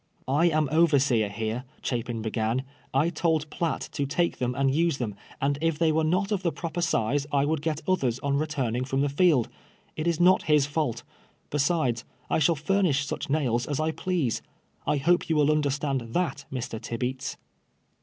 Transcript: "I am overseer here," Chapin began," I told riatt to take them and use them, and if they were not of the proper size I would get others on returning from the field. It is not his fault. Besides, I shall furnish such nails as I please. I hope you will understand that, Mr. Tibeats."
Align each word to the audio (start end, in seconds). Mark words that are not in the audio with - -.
"I 0.41 0.47
am 0.47 0.67
overseer 0.71 1.29
here," 1.29 1.63
Chapin 1.83 2.23
began," 2.23 2.63
I 3.07 3.11
told 3.11 3.47
riatt 3.51 3.91
to 3.91 4.07
take 4.07 4.39
them 4.39 4.55
and 4.55 4.73
use 4.73 4.97
them, 4.97 5.13
and 5.39 5.59
if 5.61 5.77
they 5.77 5.91
were 5.91 6.03
not 6.03 6.31
of 6.31 6.41
the 6.41 6.51
proper 6.51 6.81
size 6.81 7.27
I 7.31 7.45
would 7.45 7.61
get 7.61 7.83
others 7.87 8.17
on 8.21 8.35
returning 8.35 8.83
from 8.83 9.01
the 9.01 9.09
field. 9.09 9.47
It 9.95 10.07
is 10.07 10.19
not 10.19 10.41
his 10.49 10.65
fault. 10.65 11.03
Besides, 11.51 12.03
I 12.31 12.39
shall 12.39 12.55
furnish 12.55 13.05
such 13.05 13.29
nails 13.29 13.67
as 13.67 13.79
I 13.79 13.91
please. 13.91 14.41
I 14.87 14.97
hope 14.97 15.29
you 15.29 15.35
will 15.35 15.51
understand 15.51 16.01
that, 16.01 16.45
Mr. 16.51 16.81
Tibeats." 16.81 17.37